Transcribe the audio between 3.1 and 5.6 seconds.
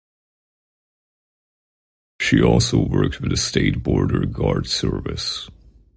with the State Border Guard Service.